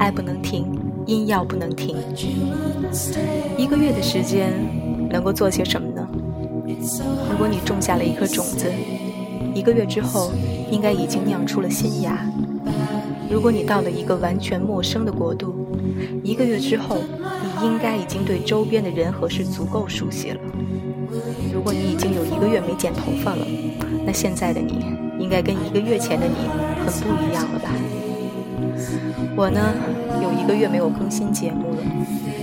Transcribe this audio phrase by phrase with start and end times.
[0.00, 0.64] 爱不能停，
[1.04, 1.94] 音要不能停。
[3.58, 4.50] 一个月的时间
[5.10, 6.08] 能够做些什么呢？
[7.30, 8.72] 如果你种下了一颗种子，
[9.54, 10.32] 一个月之后
[10.70, 12.18] 应该已经酿出了新芽。
[13.30, 15.54] 如果你到了一个完全陌生的国度，
[16.24, 16.96] 一个月之后
[17.60, 20.40] 你应该已经对周边的人和事足够熟悉了。
[21.52, 23.46] 如果你已经有一个月没剪头发了，
[24.06, 24.82] 那现在的你
[25.18, 26.48] 应该跟一个月前的你
[26.86, 27.68] 很不一样了吧？
[29.40, 29.72] 我呢，
[30.22, 31.78] 有一个月没有更新节目了。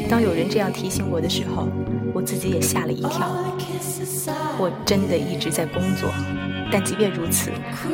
[0.10, 1.68] 当有人这样提醒我的时候，
[2.12, 3.30] 我自己也吓了一跳。
[4.58, 6.10] 我真的一直在工作，
[6.72, 7.52] 但即便如此，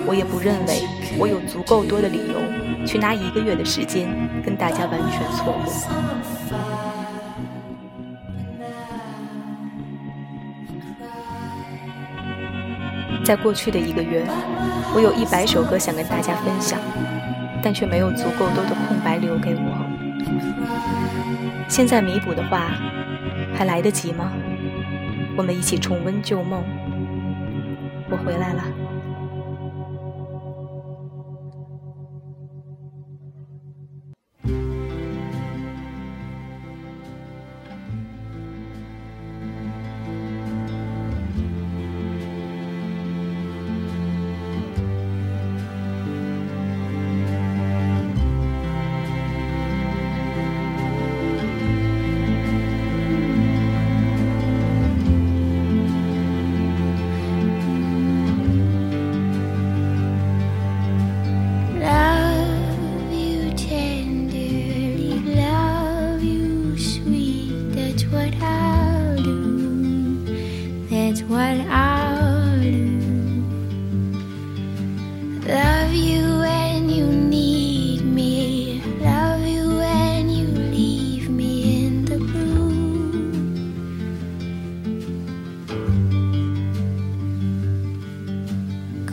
[0.08, 0.84] 我也不认为
[1.20, 4.08] 我有足够多的理由去拿一个月的时间
[4.42, 5.74] 跟大家完全错过。
[13.26, 14.26] 在过去的一个月，
[14.96, 16.80] 我有一百首歌想跟大家分享。
[17.64, 19.90] 但却没有足够多的空白留给我。
[21.70, 22.72] 现在弥补的话，
[23.56, 24.34] 还来得及吗？
[25.36, 26.62] 我们一起重温旧梦。
[28.10, 28.64] 我回来了。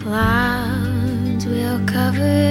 [0.01, 2.50] clouds will cover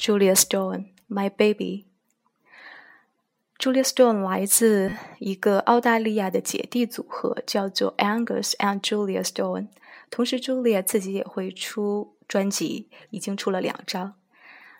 [0.00, 1.84] Julia Stone，My Baby。
[3.58, 9.68] Julia Stone 来自一个澳大利亚的姐弟组合，叫做 Angus and Julia Stone。
[10.08, 14.14] 同时，Julia 自己也会出专辑，已经出了两张。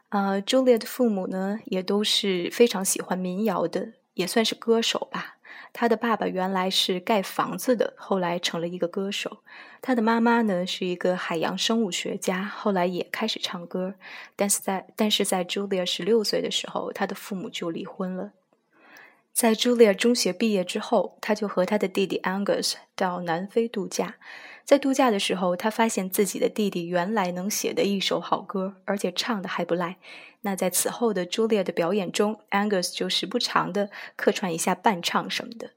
[0.08, 5.36] 呃，Julia 的父母呢，也都是非常喜欢民谣的，也算是歌手吧。
[5.72, 9.38] 他的爸爸原来是盖房子的，后来成了一个歌手。
[9.80, 13.94] 他的妈妈呢是一个海洋生物学家，后来也开始唱歌。
[14.36, 18.32] 但是在但是在 Julia 十六岁的时候，他的父母就离婚了。
[19.32, 24.16] 在 Julia 中学毕业之后，他就和他的弟弟 Angus 到南非度假。
[24.64, 29.96] 在度假的时候，他发现自己的弟弟原来能写的一首好歌，而且唱的还不赖。
[30.42, 35.72] 那在此后的朱丽叶的表演中，Angus 就时不常的客串一下伴唱什么的。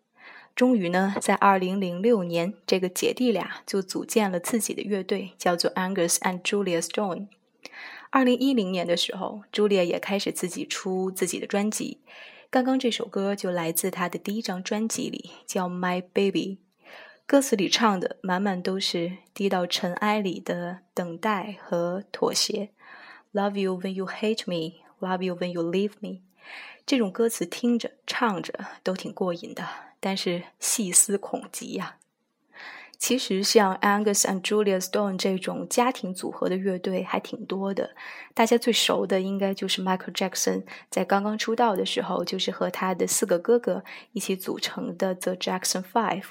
[0.55, 7.27] 终于呢，在二零零六年，这个姐弟俩就组建了自己的乐队，叫做 Angus and Julia Stone。
[8.11, 12.01] 二零一零年的时候，朱丽叶也开始自己出自己的专辑。
[12.51, 16.57] 刚刚这首歌就来自他的第一张专辑里，叫《My Baby》。
[17.25, 22.69] 歌词里唱的满满都是低到尘埃里的等待和妥协。
[23.35, 26.19] Love you when you hate me, love you when you leave me。
[26.85, 28.53] 这种歌词听着唱着
[28.83, 29.67] 都挺过瘾的，
[29.99, 31.97] 但是细思恐极呀。
[33.03, 37.93] 其实像 Angus and Julia Stone 这种家庭组合的乐队还挺多的，
[38.33, 43.83] 大家最熟的应该就是 Michael Jackson 在刚刚出道的时候，就是和他的四个哥哥
[44.13, 46.27] 一起组成的 The Jackson Five，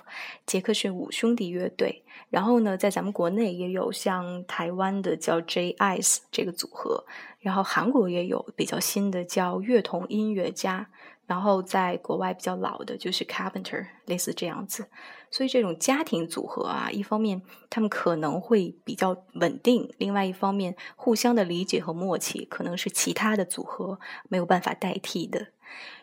[0.46, 2.04] 杰克逊五兄弟乐队。
[2.30, 7.04] 然后呢，在咱们国内也有像台湾的叫 J Ice 这个组合，
[7.40, 10.88] 然后韩国也有比较新的叫乐童音乐家。
[11.24, 14.86] 然后在国外比较老的就是 Carpenter，类似这样子，
[15.32, 23.98] 所以这种家庭组合啊，一方面他们可能会比较稳定，另外一方面互相的理解和默契可能是其他的组合
[24.28, 25.48] 没有办法代替的。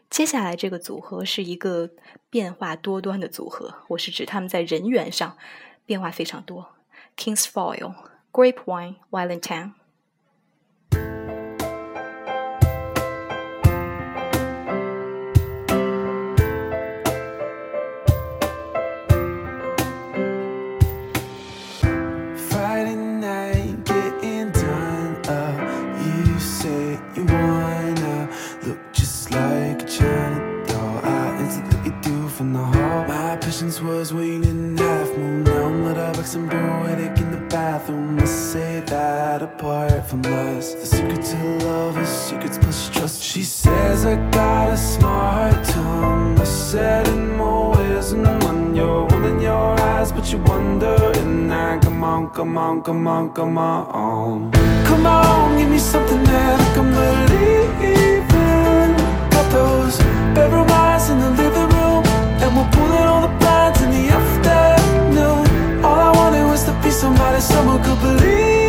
[0.10, 1.92] 接下来这个组合是一个
[2.31, 5.38] 变化多端的组合，我是指他们在人员上
[5.86, 6.70] 变化非常多。
[7.16, 7.94] Kings Foil
[8.32, 9.79] Grapevine Valentine。
[33.89, 35.44] Was waning half moon.
[35.44, 38.18] Now I'm lit up like some poetic in the bathroom.
[38.18, 40.74] Let's say that apart from us.
[40.75, 43.24] The secret to love is secrets plus trust.
[43.24, 46.39] She says I got a smart tongue.
[46.39, 48.75] I said in more ways than one.
[48.75, 50.95] You're in your eyes, but you wonder.
[51.21, 54.51] And I come on, come on, come on, come on.
[54.89, 58.89] Come on, give me something that I can believe in.
[59.34, 59.98] Got those
[60.36, 62.03] bedroom eyes in the living room,
[62.43, 62.99] and we're pulling
[67.00, 68.69] somebody someone could believe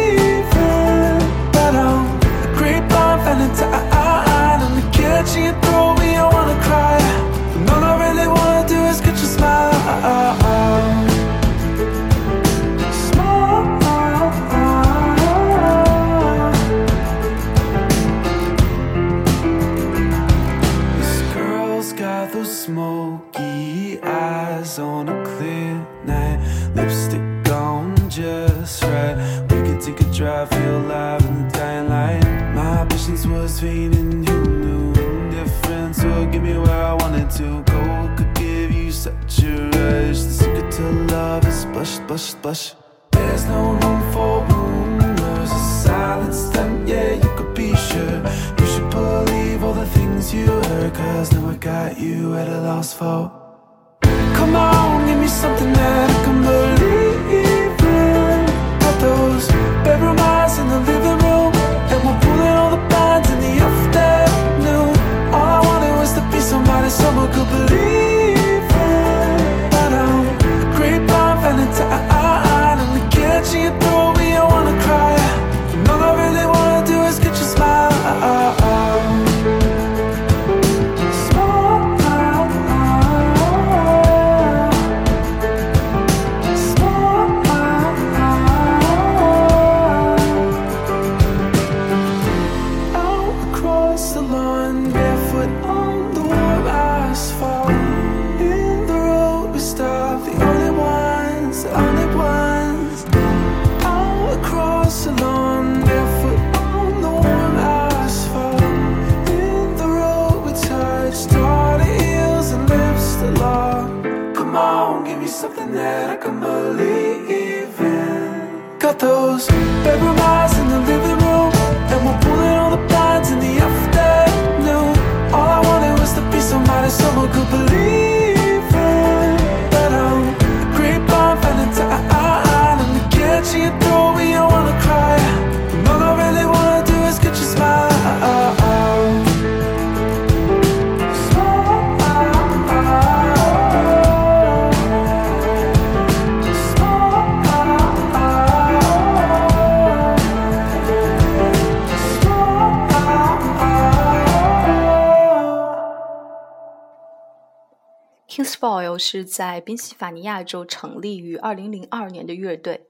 [159.00, 162.86] 是在宾夕法尼亚州成立于二零零二年的乐队。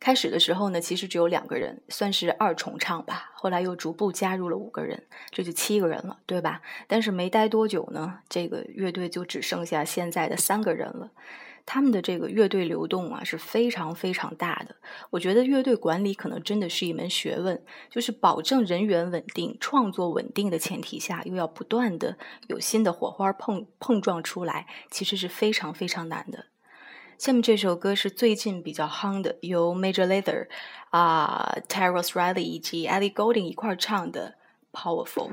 [0.00, 3.32] 开始的时候呢，其实只有两个人，算是二重唱吧。
[3.34, 6.62] 后来又逐步加入了五个人，这就七个人了，对吧？
[6.86, 11.10] 但是没待多久呢，这个乐队就只剩下现在的三个人了。
[11.70, 14.74] 他们的这个乐队流动啊是非常非常大的。
[15.10, 26.46] 我觉得乐队管理可能真的是一门学问，就是保证人员稳定、创作稳定的前提下，又要不断的有新的火花碰碰撞出来，其实是非常非常难的。
[27.18, 30.46] 下面这首歌是最近比较夯的，由 Major Lazer
[30.88, 34.36] 啊、Terrence Riley 以及 Ellie Goulding 一块儿唱的
[34.80, 35.32] 《Powerful》。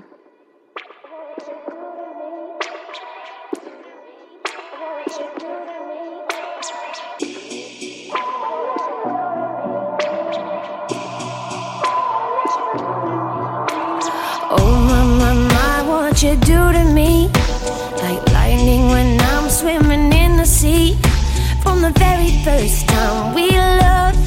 [22.45, 24.23] First time we loved,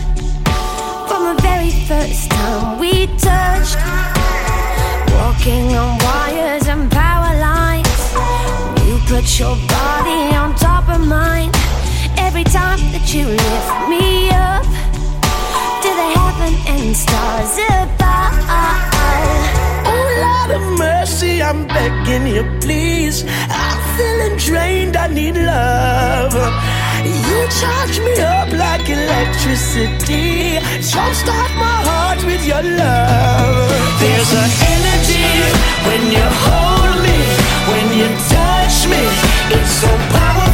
[1.09, 3.79] from the very first time we touched,
[5.15, 8.01] walking on wires and power lines.
[8.85, 11.53] You put your body on top of mine.
[12.17, 14.67] Every time that you lift me up
[15.85, 18.35] to the heaven and stars above.
[19.93, 23.25] Oh, Lord of mercy, I'm begging you, please.
[23.49, 26.78] I'm feeling drained, I need love.
[27.07, 30.59] You charge me up like electricity.
[30.91, 33.71] Jumpstart my heart with your love.
[34.01, 35.31] There's an energy
[35.87, 37.19] when you hold me,
[37.71, 39.03] when you touch me.
[39.55, 40.48] It's so powerful.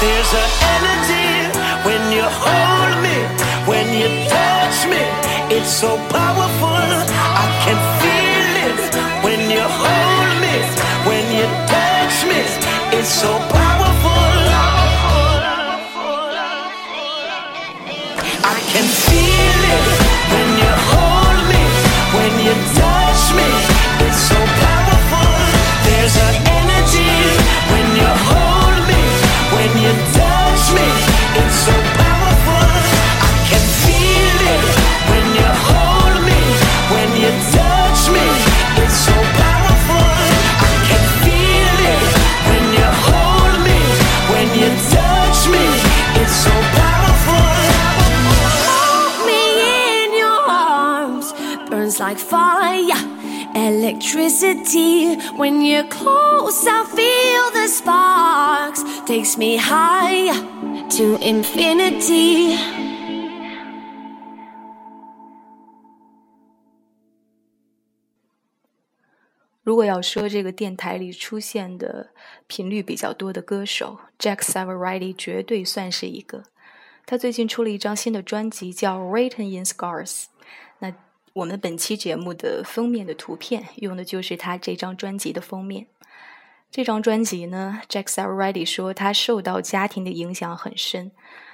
[0.00, 1.28] There's an energy
[1.86, 3.16] when you hold me,
[3.70, 5.02] when you touch me.
[5.56, 6.73] It's so powerful.
[54.14, 55.16] Electricity.
[55.36, 58.82] When you're close, I feel the sparks.
[59.06, 60.32] Takes me high
[60.96, 62.56] to infinity.
[69.62, 72.10] 如果要说这个电台里出现的
[72.46, 76.42] 频率比较多的歌手，Jack Savoriley 绝对算是一个。
[77.06, 80.24] 他最近出了一张新的专辑，叫《Written in Scars》。
[81.34, 85.88] 我们本期节目的封面的图片用的就是他这张专辑的封面。
[86.70, 91.10] 这张专辑呢，Jacks Already 说他受到家庭的影响很深。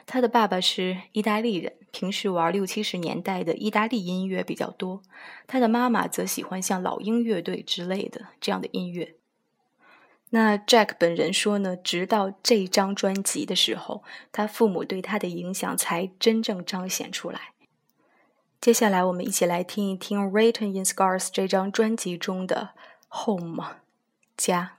[0.06, 5.00] 他的爸爸是意大利人，平时玩六七十年代的意大利音乐比较多。
[5.46, 9.14] 他的妈妈则喜欢像老鹰乐队之类的这样的音乐。
[10.28, 17.52] 那 Jack 本人说呢，直到这张专辑的时候，他父母对他的影响才真正彰显出来。
[18.60, 22.72] 接下来，我们一起来听一听《Written in Scars》这张专辑中的
[23.24, 23.64] 《Home》
[24.36, 24.72] 家。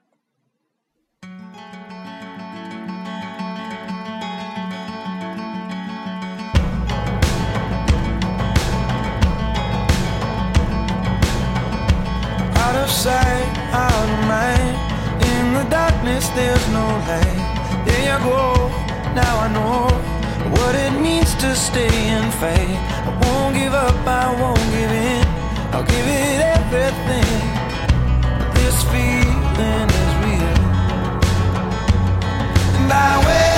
[12.53, 14.77] Out of sight, out of mind.
[15.23, 17.41] In the darkness, there's no light.
[17.87, 18.69] There you go.
[19.15, 20.10] Now I know
[20.49, 22.77] what it means to stay and fight.
[23.07, 25.25] I won't give up, I won't give in.
[25.73, 27.41] I'll give it everything.
[28.57, 30.57] This feeling is real.
[32.79, 33.50] And I wait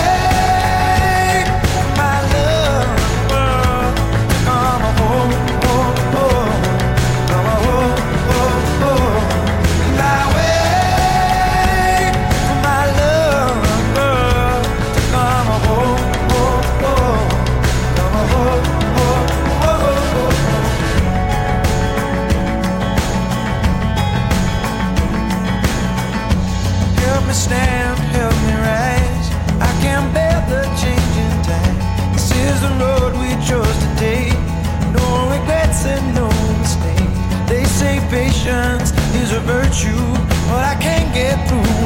[38.44, 40.14] patience is a virtue,
[40.50, 41.83] but I can't get through.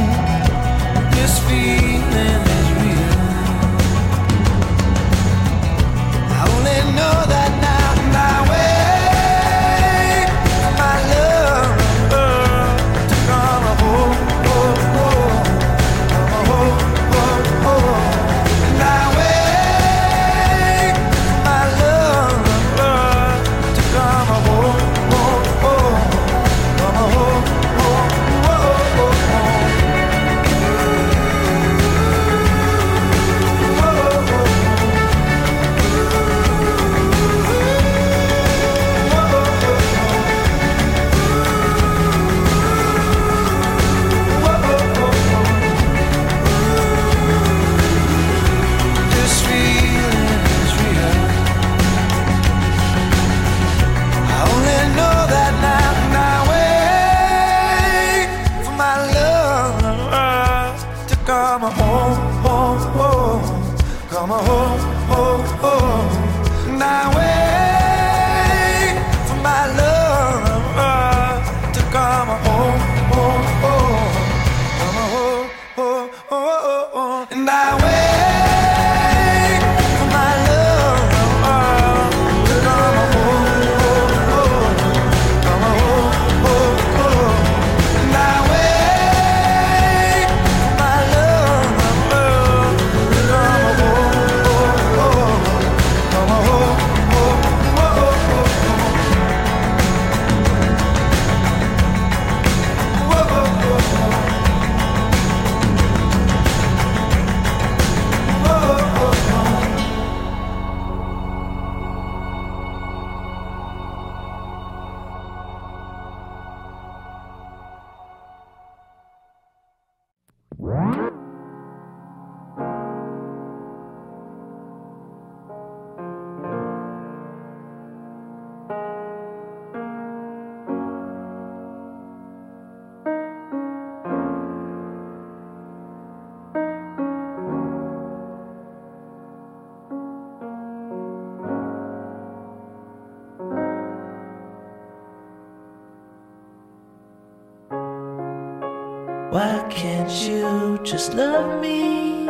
[149.38, 152.26] Why can't you just love me?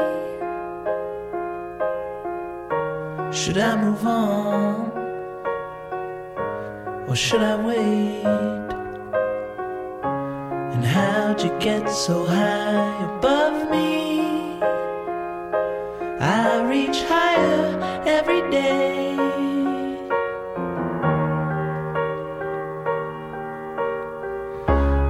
[3.33, 4.93] Should I move on?
[7.09, 8.25] Or should I wait?
[10.75, 14.61] And how'd you get so high above me?
[16.21, 19.17] I reach higher every day.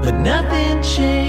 [0.04, 1.27] but nothing changes.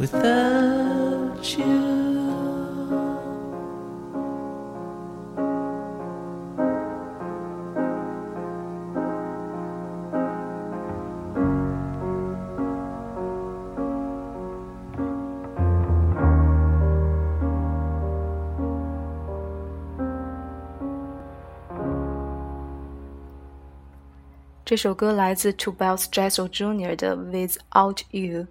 [0.00, 1.96] without you.
[24.66, 26.96] 这首歌来自 Two Bells Jessel Jr.
[26.96, 28.42] 的《Without You》。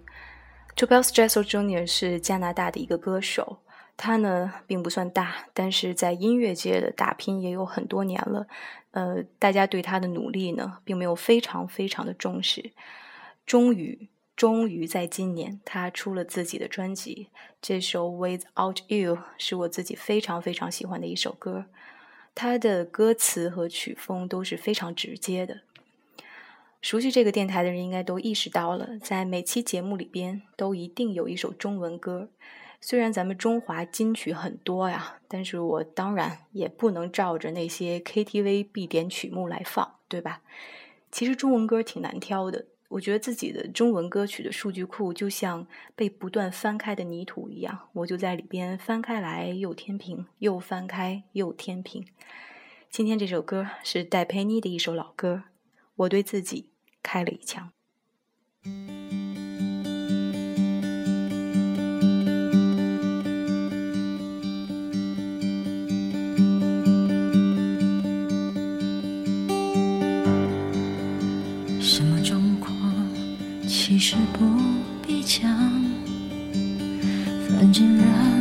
[0.81, 1.85] Two Bells Jessel Jr.
[1.85, 3.59] 是加拿大的一个歌手，
[3.95, 8.47] 他呢并不算大，但是在音乐界的打拼也有很多年了。
[8.89, 12.71] 呃，大家对他的努力呢，并没有非常非常的重视。
[13.45, 17.27] 终于，终于在今年，他出了自己的专辑。
[17.61, 21.65] 这首《Without You》是我自己非常非常喜欢的一首歌，
[22.33, 25.61] 他的歌词和曲风都是非常直接的。
[26.81, 32.29] 熟悉这个电台的人应该都意识到了，在每期节目里边都一定有一首中文歌。
[32.79, 40.41] 虽然咱们中华金曲很多呀，但是我当然也不能照着那些 KTV 必点曲目来放，对吧？
[41.11, 52.03] 其实中文歌挺难挑的，我觉得自己的中文歌曲的数据库就像被不断翻开的泥土一样，我就在里边翻开来又填平，又翻开又填平。
[52.89, 55.43] 今天这首歌是戴佩妮的一首老歌，
[55.95, 56.70] 我对自己
[57.03, 57.69] 开了一枪。
[71.79, 72.73] 什么状况
[73.67, 74.45] 其实不
[75.05, 75.51] 必讲，
[77.47, 78.40] 反正人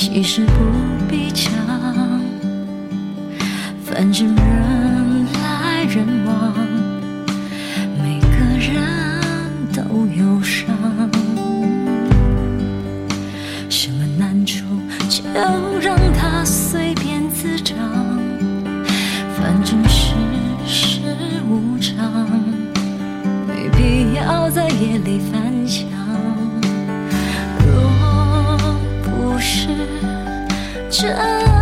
[0.00, 0.52] 其实不
[1.08, 1.50] 必讲
[3.84, 6.54] 反正人来人往
[8.00, 8.28] 每个
[8.60, 10.68] 人都有伤
[13.68, 14.64] 什么难处
[15.08, 15.24] 就
[15.80, 17.76] 让它随便滋长
[19.36, 20.14] 反正世
[20.64, 21.00] 事
[21.50, 22.30] 无常
[23.48, 25.47] 没必要在夜里翻
[30.90, 31.57] 这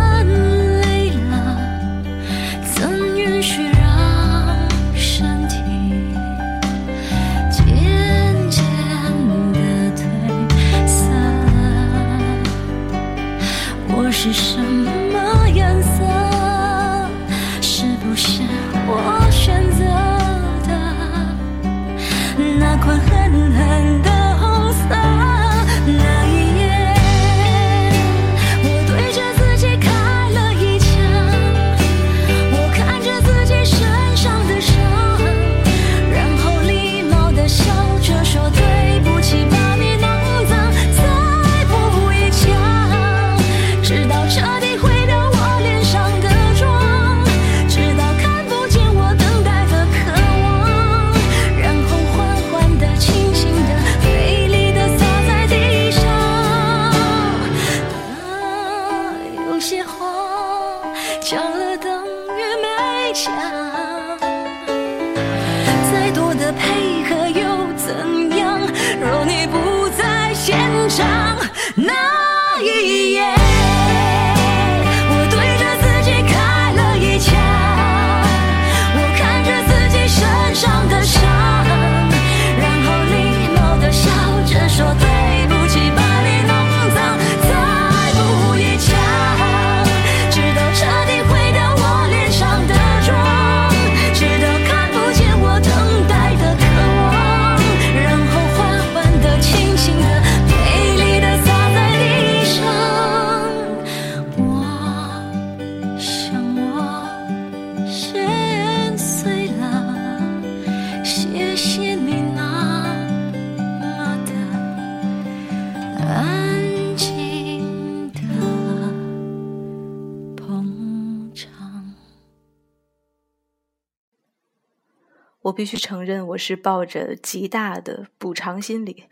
[125.47, 129.05] 我必须承认，我是抱着极大的补偿心理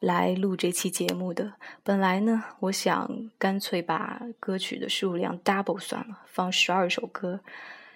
[0.00, 1.52] 来录这期节目的。
[1.82, 7.40] 本来呢，我想干脆把歌曲的数量 double 算了，放十二首歌，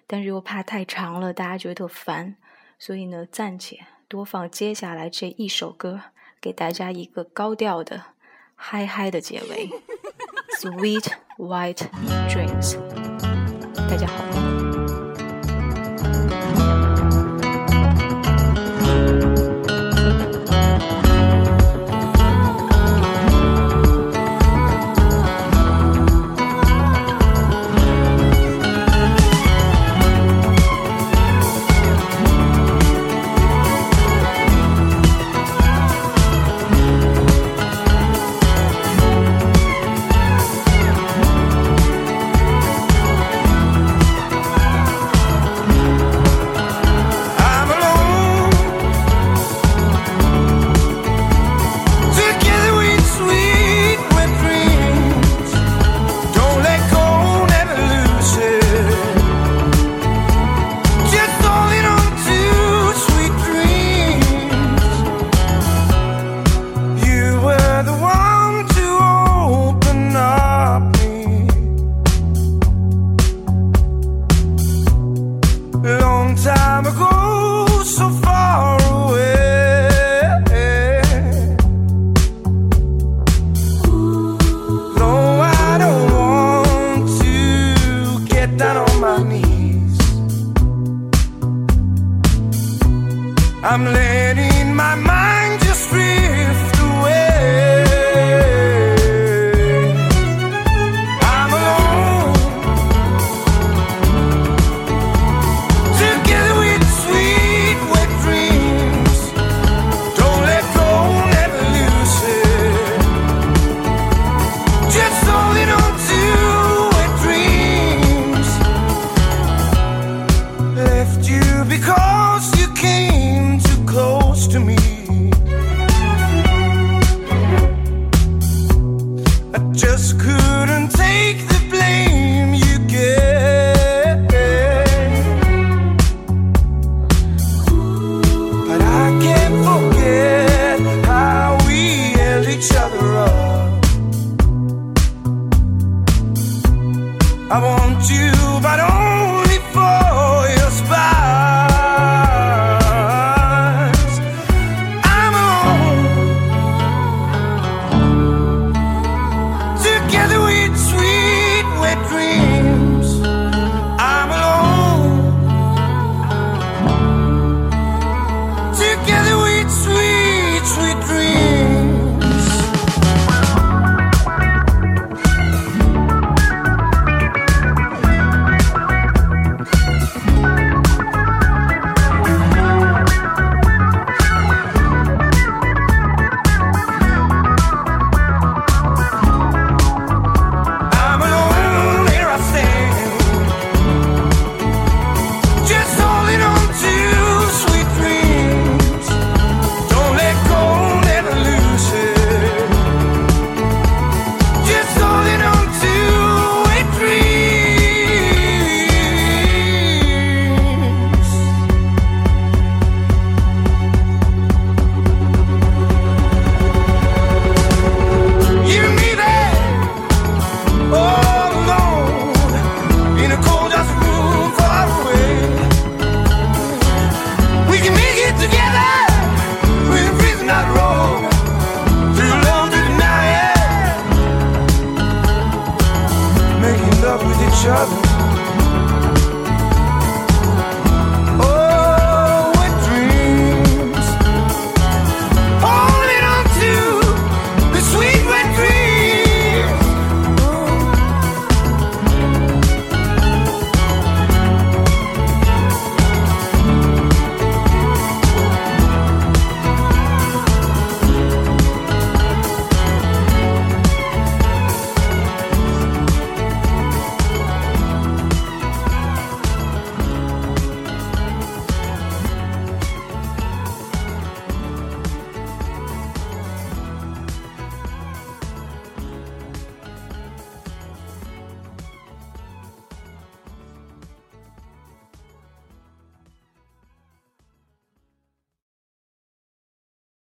[0.06, 2.36] 但是又怕太长了，大家觉得烦，
[2.78, 6.02] 所以呢，暂且多放接下来这一首歌，
[6.38, 8.02] 给大家一个高调的
[8.54, 9.70] 嗨嗨的结尾。
[10.60, 11.88] Sweet White
[12.28, 12.76] Dreams，
[13.88, 14.65] 大家好。
[93.68, 96.45] I'm letting my mind just drift